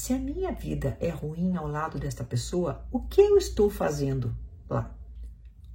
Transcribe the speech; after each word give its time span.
Se 0.00 0.12
a 0.12 0.16
minha 0.16 0.52
vida 0.52 0.96
é 1.00 1.08
ruim 1.08 1.56
ao 1.56 1.66
lado 1.66 1.98
desta 1.98 2.22
pessoa, 2.22 2.86
o 2.92 3.00
que 3.00 3.20
eu 3.20 3.36
estou 3.36 3.68
fazendo 3.68 4.32
lá? 4.70 4.94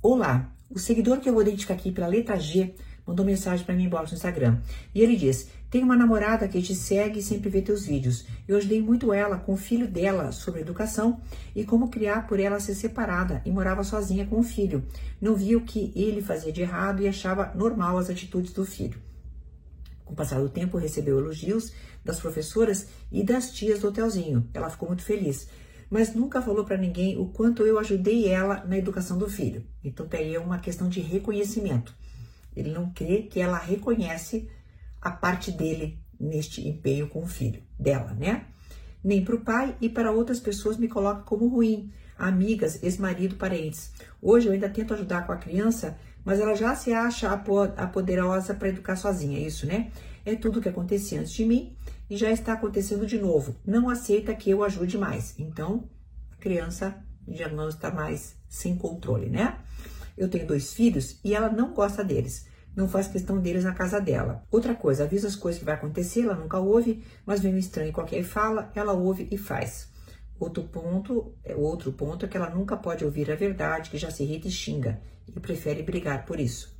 Olá, 0.01 0.49
o 0.69 0.79
seguidor 0.79 1.19
que 1.19 1.27
eu 1.27 1.33
vou 1.33 1.41
identificar 1.41 1.73
aqui 1.73 1.91
pela 1.91 2.07
letra 2.07 2.39
G 2.39 2.73
mandou 3.05 3.25
mensagem 3.25 3.65
para 3.65 3.75
mim 3.75 3.83
embora 3.83 4.07
no 4.07 4.13
Instagram. 4.13 4.61
E 4.95 5.01
ele 5.01 5.17
diz: 5.17 5.49
Tem 5.69 5.83
uma 5.83 5.97
namorada 5.97 6.47
que 6.47 6.61
te 6.61 6.73
segue 6.73 7.19
e 7.19 7.21
sempre 7.21 7.49
vê 7.49 7.61
teus 7.61 7.85
vídeos. 7.85 8.25
Eu 8.47 8.55
ajudei 8.55 8.81
muito 8.81 9.11
ela 9.11 9.37
com 9.37 9.55
o 9.55 9.57
filho 9.57 9.89
dela 9.89 10.31
sobre 10.31 10.61
educação 10.61 11.19
e 11.53 11.65
como 11.65 11.89
criar 11.89 12.25
por 12.25 12.39
ela 12.39 12.61
ser 12.61 12.75
separada 12.75 13.41
e 13.45 13.51
morava 13.51 13.83
sozinha 13.83 14.25
com 14.25 14.39
o 14.39 14.43
filho. 14.43 14.85
Não 15.19 15.35
via 15.35 15.57
o 15.57 15.65
que 15.65 15.91
ele 15.97 16.21
fazia 16.21 16.53
de 16.53 16.61
errado 16.61 17.03
e 17.03 17.09
achava 17.09 17.51
normal 17.53 17.97
as 17.97 18.09
atitudes 18.09 18.53
do 18.53 18.65
filho. 18.65 18.97
Com 20.05 20.13
o 20.13 20.15
passar 20.15 20.39
do 20.39 20.49
tempo, 20.49 20.77
recebeu 20.77 21.19
elogios 21.19 21.73
das 22.03 22.19
professoras 22.19 22.87
e 23.11 23.23
das 23.23 23.51
tias 23.51 23.79
do 23.79 23.87
hotelzinho. 23.87 24.49
Ela 24.53 24.69
ficou 24.69 24.87
muito 24.87 25.03
feliz, 25.03 25.47
mas 25.89 26.13
nunca 26.13 26.41
falou 26.41 26.65
para 26.65 26.77
ninguém 26.77 27.17
o 27.17 27.27
quanto 27.27 27.63
eu 27.63 27.79
ajudei 27.79 28.27
ela 28.27 28.63
na 28.65 28.77
educação 28.77 29.17
do 29.17 29.29
filho. 29.29 29.65
Então, 29.83 30.07
daí 30.07 30.35
é 30.35 30.39
uma 30.39 30.59
questão 30.59 30.89
de 30.89 30.99
reconhecimento. 30.99 31.95
Ele 32.55 32.71
não 32.71 32.91
crê 32.91 33.23
que 33.23 33.39
ela 33.39 33.57
reconhece 33.57 34.49
a 35.01 35.11
parte 35.11 35.51
dele 35.51 35.99
neste 36.19 36.67
empenho 36.67 37.07
com 37.07 37.23
o 37.23 37.27
filho 37.27 37.61
dela, 37.77 38.13
né? 38.13 38.47
Nem 39.03 39.23
para 39.23 39.35
o 39.35 39.41
pai 39.41 39.75
e 39.81 39.89
para 39.89 40.11
outras 40.11 40.39
pessoas 40.39 40.77
me 40.77 40.87
coloca 40.87 41.23
como 41.23 41.47
ruim, 41.47 41.91
amigas, 42.17 42.81
ex-marido, 42.81 43.35
parentes. 43.35 43.91
Hoje 44.21 44.47
eu 44.47 44.53
ainda 44.53 44.69
tento 44.69 44.93
ajudar 44.93 45.25
com 45.25 45.33
a 45.33 45.37
criança, 45.37 45.97
mas 46.23 46.39
ela 46.39 46.55
já 46.55 46.75
se 46.75 46.93
acha 46.93 47.31
a 47.31 47.87
poderosa 47.87 48.53
para 48.53 48.69
educar 48.69 48.95
sozinha, 48.95 49.37
é 49.37 49.41
isso, 49.41 49.65
né? 49.65 49.91
É 50.25 50.35
tudo 50.35 50.61
que 50.61 50.69
acontecia 50.69 51.19
antes 51.19 51.33
de 51.33 51.45
mim 51.45 51.75
e 52.09 52.15
já 52.15 52.31
está 52.31 52.53
acontecendo 52.53 53.05
de 53.05 53.19
novo. 53.19 53.55
Não 53.65 53.89
aceita 53.89 54.33
que 54.33 54.49
eu 54.49 54.63
ajude 54.63 54.97
mais. 54.97 55.35
Então, 55.37 55.89
a 56.31 56.35
criança 56.37 56.95
já 57.27 57.49
não 57.49 57.67
está 57.67 57.91
mais 57.91 58.35
sem 58.47 58.77
controle, 58.77 59.29
né? 59.29 59.57
Eu 60.17 60.29
tenho 60.29 60.47
dois 60.47 60.73
filhos 60.73 61.19
e 61.23 61.33
ela 61.33 61.49
não 61.49 61.73
gosta 61.73 62.03
deles. 62.03 62.47
Não 62.75 62.87
faz 62.87 63.07
questão 63.07 63.39
deles 63.39 63.63
na 63.63 63.73
casa 63.73 63.99
dela. 63.99 64.43
Outra 64.49 64.73
coisa, 64.73 65.03
avisa 65.03 65.27
as 65.27 65.35
coisas 65.35 65.59
que 65.59 65.65
vai 65.65 65.75
acontecer, 65.75 66.21
ela 66.21 66.35
nunca 66.35 66.57
ouve, 66.59 67.03
mas 67.25 67.39
vem 67.39 67.53
um 67.53 67.57
estranho 67.57 67.93
qualquer 67.93 68.23
fala, 68.23 68.71
ela 68.73 68.93
ouve 68.93 69.27
e 69.29 69.37
faz. 69.37 69.92
Outro 70.39 70.63
ponto, 70.63 71.33
é, 71.43 71.55
outro 71.55 71.91
ponto 71.93 72.25
é 72.25 72.27
que 72.27 72.35
ela 72.35 72.49
nunca 72.49 72.75
pode 72.75 73.05
ouvir 73.05 73.31
a 73.31 73.35
verdade, 73.35 73.89
que 73.89 73.97
já 73.97 74.11
se 74.11 74.23
irrita 74.23 74.47
e 74.47 74.51
xinga, 74.51 74.99
e 75.27 75.39
prefere 75.39 75.83
brigar 75.83 76.25
por 76.25 76.39
isso. 76.39 76.75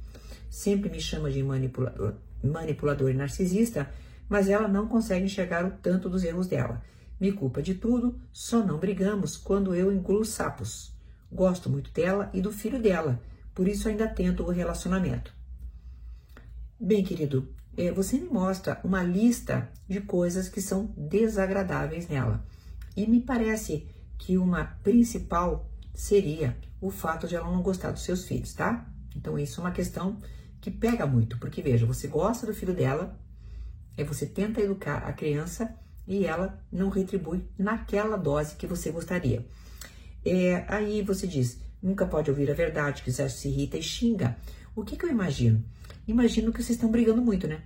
Sempre 0.49 0.89
me 0.89 0.99
chama 0.99 1.31
de 1.31 1.41
manipulador, 1.41 2.15
manipulador 2.43 3.09
e 3.09 3.13
narcisista, 3.13 3.89
mas 4.27 4.49
ela 4.49 4.67
não 4.67 4.87
consegue 4.87 5.25
enxergar 5.25 5.65
o 5.65 5.71
tanto 5.71 6.09
dos 6.09 6.23
erros 6.23 6.47
dela. 6.47 6.81
Me 7.19 7.31
culpa 7.31 7.61
de 7.61 7.75
tudo, 7.75 8.19
só 8.31 8.65
não 8.65 8.77
brigamos 8.77 9.37
quando 9.37 9.73
eu 9.73 9.91
engulo 9.91 10.25
sapos. 10.25 10.93
Gosto 11.31 11.69
muito 11.69 11.91
dela 11.91 12.29
e 12.33 12.41
do 12.41 12.51
filho 12.51 12.81
dela, 12.81 13.19
por 13.53 13.67
isso 13.67 13.87
ainda 13.87 14.07
tento 14.07 14.43
o 14.43 14.51
relacionamento. 14.51 15.33
Bem, 16.79 17.03
querido, 17.03 17.47
é, 17.77 17.91
você 17.91 18.17
me 18.17 18.27
mostra 18.27 18.79
uma 18.83 19.01
lista 19.01 19.69
de 19.87 20.01
coisas 20.01 20.49
que 20.49 20.61
são 20.61 20.93
desagradáveis 20.97 22.07
nela. 22.07 22.45
E 22.95 23.08
me 23.08 23.19
parece 23.19 23.88
que 24.17 24.38
uma 24.38 24.66
principal 24.83 25.69
seria 25.94 26.58
o 26.80 26.89
fato 26.89 27.27
de 27.27 27.36
ela 27.36 27.52
não 27.52 27.61
gostar 27.61 27.91
dos 27.91 28.03
seus 28.03 28.25
filhos, 28.25 28.53
tá? 28.53 28.86
Então, 29.16 29.38
isso 29.38 29.59
é 29.59 29.63
uma 29.63 29.72
questão 29.72 30.17
que 30.59 30.72
pega 30.72 31.05
muito, 31.05 31.38
porque 31.39 31.61
veja, 31.61 31.86
você 31.86 32.08
gosta 32.08 32.45
do 32.45 32.53
filho 32.53 32.73
dela, 32.73 33.19
é 33.97 34.03
você 34.03 34.25
tenta 34.25 34.61
educar 34.61 34.99
a 34.99 35.14
criança 35.14 35.75
e 36.08 36.25
ela 36.25 36.61
não 36.71 36.89
retribui 36.89 37.44
naquela 37.58 38.17
dose 38.17 38.55
que 38.55 38.67
você 38.67 38.91
gostaria. 38.91 39.45
É, 40.25 40.66
aí 40.67 41.02
você 41.02 41.27
diz, 41.27 41.59
nunca 41.81 42.05
pode 42.05 42.30
ouvir 42.30 42.49
a 42.49 42.53
verdade, 42.53 43.03
que 43.03 43.11
se 43.11 43.47
irrita 43.47 43.77
e 43.77 43.83
xinga. 43.83 44.38
O 44.75 44.83
que, 44.83 44.95
que 44.95 45.05
eu 45.05 45.10
imagino? 45.10 45.64
Imagino 46.08 46.52
que 46.52 46.64
vocês 46.64 46.77
estão 46.77 46.89
brigando 46.89 47.21
muito, 47.21 47.48
né? 47.48 47.61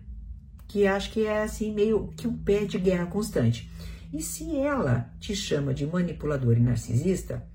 Que 0.68 0.86
acho 0.86 1.12
que 1.12 1.26
é 1.26 1.44
assim, 1.44 1.74
meio 1.74 2.14
que 2.18 2.28
um 2.28 2.38
pé 2.38 2.66
de 2.66 2.78
guerra 2.78 3.06
constante. 3.06 3.70
E 4.12 4.22
se 4.22 4.56
ela 4.56 5.14
te 5.20 5.36
chama 5.36 5.74
de 5.74 5.86
manipulador 5.86 6.58
e 6.58 6.62
narcisista, 6.62 7.48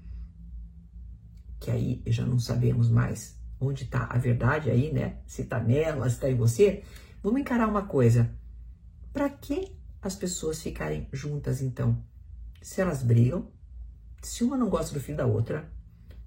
que 1.59 1.71
aí 1.71 2.03
já 2.07 2.27
não 2.27 2.39
sabemos 2.39 2.89
mais 2.89 3.41
onde 3.61 3.85
está 3.85 4.07
a 4.11 4.19
verdade 4.19 4.71
aí, 4.71 4.93
né? 4.93 5.19
Se 5.27 5.43
está 5.43 5.61
nela, 5.61 6.09
se 6.09 6.17
está 6.17 6.29
em 6.29 6.35
você, 6.35 6.83
vamos 7.23 7.41
encarar 7.41 7.69
uma 7.69 7.83
coisa. 7.83 8.31
Para 9.13 9.29
que 9.31 9.73
as 10.01 10.17
pessoas 10.17 10.61
ficarem 10.61 11.09
juntas 11.13 11.63
então? 11.63 12.03
Se 12.61 12.81
elas 12.81 13.03
brigam, 13.03 13.49
se 14.21 14.45
uma 14.45 14.57
não 14.57 14.69
gosta 14.69 14.93
do 14.93 15.01
filho 15.01 15.19
da 15.19 15.27
outra, 15.27 15.71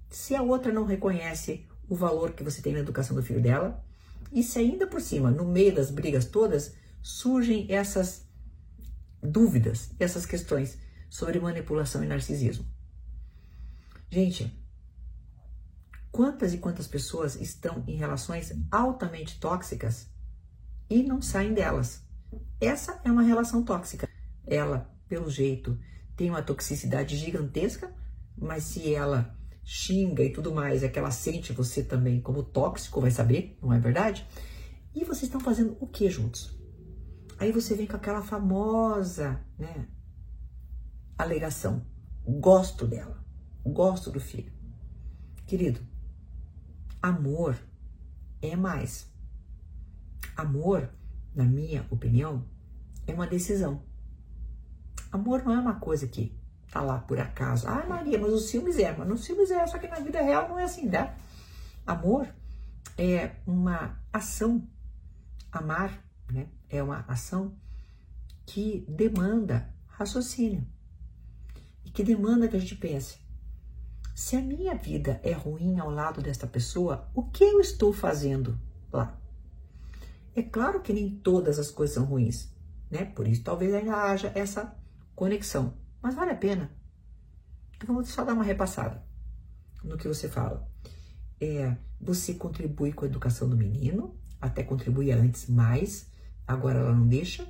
se 0.08 0.34
a 0.34 0.42
outra 0.42 0.72
não 0.72 0.84
reconhece 0.84 1.66
o 1.88 1.94
valor 1.94 2.32
que 2.32 2.42
você 2.42 2.62
tem 2.62 2.72
na 2.72 2.80
educação 2.80 3.14
do 3.14 3.22
filho 3.22 3.40
dela, 3.40 3.84
e 4.32 4.42
se 4.42 4.58
ainda 4.58 4.86
por 4.86 5.00
cima, 5.00 5.30
no 5.30 5.44
meio 5.44 5.74
das 5.74 5.90
brigas 5.90 6.24
todas, 6.24 6.74
surgem 7.02 7.66
essas 7.70 8.25
dúvidas, 9.22 9.90
essas 9.98 10.26
questões 10.26 10.78
sobre 11.08 11.40
manipulação 11.40 12.02
e 12.04 12.06
narcisismo. 12.06 12.66
Gente, 14.10 14.56
quantas 16.10 16.54
e 16.54 16.58
quantas 16.58 16.86
pessoas 16.86 17.36
estão 17.36 17.84
em 17.86 17.96
relações 17.96 18.52
altamente 18.70 19.38
tóxicas 19.40 20.08
e 20.88 21.02
não 21.02 21.20
saem 21.20 21.52
delas? 21.52 22.02
Essa 22.60 23.00
é 23.04 23.10
uma 23.10 23.22
relação 23.22 23.62
tóxica. 23.62 24.08
Ela, 24.46 24.90
pelo 25.08 25.30
jeito, 25.30 25.78
tem 26.16 26.30
uma 26.30 26.42
toxicidade 26.42 27.16
gigantesca, 27.16 27.92
mas 28.36 28.64
se 28.64 28.94
ela 28.94 29.36
xinga 29.64 30.22
e 30.22 30.32
tudo 30.32 30.54
mais, 30.54 30.82
é 30.82 30.88
que 30.88 30.98
ela 30.98 31.10
sente 31.10 31.52
você 31.52 31.82
também 31.82 32.20
como 32.20 32.42
tóxico, 32.42 33.00
vai 33.00 33.10
saber, 33.10 33.58
não 33.60 33.72
é 33.72 33.80
verdade? 33.80 34.26
E 34.94 35.04
vocês 35.04 35.24
estão 35.24 35.40
fazendo 35.40 35.76
o 35.80 35.86
que 35.86 36.08
juntos? 36.08 36.56
Aí 37.38 37.52
você 37.52 37.74
vem 37.74 37.86
com 37.86 37.96
aquela 37.96 38.22
famosa, 38.22 39.40
né, 39.58 39.86
alegação. 41.18 41.84
Gosto 42.24 42.86
dela, 42.86 43.22
gosto 43.64 44.10
do 44.10 44.18
filho. 44.18 44.52
Querido, 45.46 45.80
amor 47.02 47.56
é 48.42 48.56
mais. 48.56 49.10
Amor, 50.36 50.90
na 51.34 51.44
minha 51.44 51.86
opinião, 51.90 52.44
é 53.06 53.12
uma 53.12 53.26
decisão. 53.26 53.82
Amor 55.12 55.44
não 55.44 55.52
é 55.52 55.58
uma 55.58 55.78
coisa 55.78 56.06
que 56.06 56.36
tá 56.70 56.80
lá 56.80 56.98
por 56.98 57.18
acaso. 57.18 57.68
Ah, 57.68 57.86
Maria, 57.86 58.18
mas 58.18 58.32
os 58.32 58.50
filmes 58.50 58.78
é, 58.78 58.94
mas 58.96 59.06
nos 59.06 59.26
filmes 59.26 59.50
é, 59.50 59.66
só 59.66 59.78
que 59.78 59.88
na 59.88 60.00
vida 60.00 60.20
real 60.20 60.48
não 60.48 60.58
é 60.58 60.64
assim, 60.64 60.90
tá? 60.90 61.14
Amor 61.86 62.28
é 62.98 63.36
uma 63.46 63.98
ação. 64.12 64.66
Amar, 65.52 66.05
né? 66.30 66.48
É 66.68 66.82
uma 66.82 67.04
ação 67.08 67.56
que 68.44 68.84
demanda 68.88 69.72
raciocínio 69.86 70.66
e 71.84 71.90
que 71.90 72.02
demanda 72.02 72.48
que 72.48 72.56
a 72.56 72.60
gente 72.60 72.76
pense. 72.76 73.18
Se 74.14 74.34
a 74.34 74.40
minha 74.40 74.74
vida 74.74 75.20
é 75.22 75.32
ruim 75.32 75.78
ao 75.78 75.90
lado 75.90 76.22
desta 76.22 76.46
pessoa, 76.46 77.10
o 77.14 77.24
que 77.24 77.44
eu 77.44 77.60
estou 77.60 77.92
fazendo 77.92 78.58
lá? 78.92 79.20
É 80.34 80.42
claro 80.42 80.80
que 80.80 80.92
nem 80.92 81.10
todas 81.18 81.58
as 81.58 81.70
coisas 81.70 81.94
são 81.94 82.04
ruins, 82.04 82.50
né? 82.90 83.04
Por 83.04 83.26
isso 83.26 83.42
talvez 83.42 83.74
ainda 83.74 83.94
haja 83.94 84.32
essa 84.34 84.76
conexão. 85.14 85.74
Mas 86.00 86.14
vale 86.14 86.30
a 86.30 86.36
pena. 86.36 86.70
Então 87.76 87.94
vamos 87.94 88.08
só 88.08 88.24
dar 88.24 88.32
uma 88.32 88.44
repassada 88.44 89.04
no 89.82 89.96
que 89.96 90.08
você 90.08 90.28
fala. 90.28 90.66
É, 91.40 91.76
você 92.00 92.34
contribui 92.34 92.92
com 92.92 93.04
a 93.04 93.08
educação 93.08 93.48
do 93.48 93.56
menino, 93.56 94.18
até 94.40 94.62
contribuía 94.62 95.16
antes 95.16 95.46
mais, 95.46 96.10
agora 96.46 96.78
ela 96.78 96.94
não 96.94 97.06
deixa. 97.06 97.46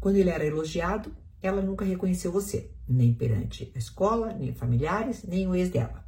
Quando 0.00 0.16
ele 0.16 0.30
era 0.30 0.44
elogiado, 0.44 1.14
ela 1.40 1.62
nunca 1.62 1.84
reconheceu 1.84 2.32
você, 2.32 2.70
nem 2.88 3.12
perante 3.12 3.70
a 3.74 3.78
escola, 3.78 4.32
nem 4.32 4.52
familiares, 4.52 5.22
nem 5.24 5.46
o 5.46 5.54
ex 5.54 5.68
dela. 5.68 6.04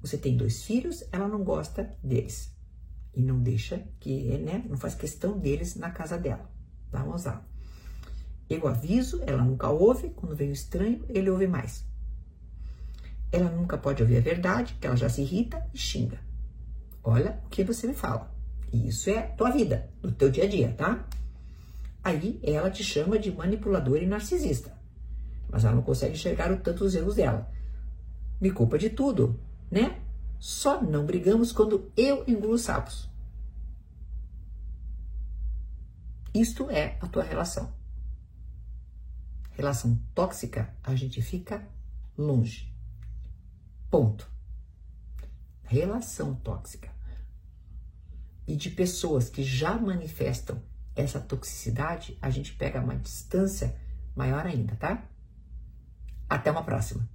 Você 0.00 0.16
tem 0.16 0.36
dois 0.36 0.62
filhos, 0.62 1.04
ela 1.12 1.28
não 1.28 1.42
gosta 1.42 1.96
deles 2.02 2.56
e 3.14 3.22
não 3.22 3.42
deixa 3.42 3.84
que, 3.98 4.38
né, 4.38 4.64
não 4.68 4.76
faz 4.76 4.94
questão 4.94 5.38
deles 5.38 5.74
na 5.74 5.90
casa 5.90 6.16
dela. 6.16 6.48
Vamos 6.90 7.24
lá. 7.24 7.44
Eu 8.48 8.66
aviso, 8.66 9.20
ela 9.26 9.42
nunca 9.42 9.68
ouve, 9.68 10.10
quando 10.10 10.36
vem 10.36 10.50
o 10.50 10.52
estranho, 10.52 11.04
ele 11.08 11.28
ouve 11.28 11.46
mais. 11.46 11.84
Ela 13.30 13.50
nunca 13.50 13.76
pode 13.76 14.02
ouvir 14.02 14.18
a 14.18 14.20
verdade, 14.20 14.76
que 14.80 14.86
ela 14.86 14.96
já 14.96 15.08
se 15.08 15.20
irrita 15.20 15.68
e 15.74 15.78
xinga. 15.78 16.18
Olha 17.02 17.40
o 17.44 17.48
que 17.48 17.64
você 17.64 17.86
me 17.86 17.92
fala. 17.92 18.32
Isso 18.72 19.10
é 19.10 19.22
tua 19.22 19.50
vida, 19.50 19.90
do 20.00 20.12
teu 20.12 20.30
dia 20.30 20.44
a 20.44 20.48
dia, 20.48 20.72
tá? 20.72 21.06
Aí 22.08 22.40
ela 22.42 22.70
te 22.70 22.82
chama 22.82 23.18
de 23.18 23.30
manipuladora 23.30 24.02
e 24.02 24.06
narcisista. 24.06 24.74
Mas 25.46 25.62
ela 25.66 25.74
não 25.74 25.82
consegue 25.82 26.14
enxergar 26.14 26.50
o 26.50 26.58
tanto 26.58 26.78
dos 26.78 26.94
erros 26.94 27.16
dela. 27.16 27.52
Me 28.40 28.50
culpa 28.50 28.78
de 28.78 28.88
tudo, 28.88 29.38
né? 29.70 30.00
Só 30.38 30.80
não 30.80 31.04
brigamos 31.04 31.52
quando 31.52 31.92
eu 31.94 32.24
engulo 32.26 32.56
sapos. 32.56 33.10
Isto 36.32 36.70
é 36.70 36.96
a 37.02 37.06
tua 37.06 37.22
relação. 37.22 37.74
relação 39.50 40.00
tóxica, 40.14 40.74
a 40.82 40.94
gente 40.94 41.20
fica 41.20 41.68
longe. 42.16 42.74
Ponto. 43.90 44.26
Relação 45.62 46.34
tóxica. 46.36 46.90
E 48.46 48.56
de 48.56 48.70
pessoas 48.70 49.28
que 49.28 49.44
já 49.44 49.76
manifestam 49.78 50.62
essa 51.02 51.20
toxicidade, 51.20 52.18
a 52.20 52.30
gente 52.30 52.52
pega 52.54 52.80
uma 52.80 52.96
distância 52.96 53.76
maior 54.14 54.46
ainda, 54.46 54.74
tá? 54.76 55.02
Até 56.28 56.50
uma 56.50 56.64
próxima. 56.64 57.08